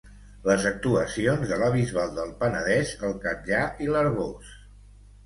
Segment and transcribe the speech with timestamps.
[0.45, 4.51] les actuacions de la Bisbal del Penedès, el Catllar i l'Arboç